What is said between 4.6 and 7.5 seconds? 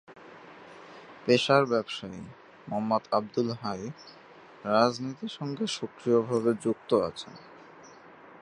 রাজনীতির সঙ্গে সক্রিয় ভাবে যুক্ত আছেন।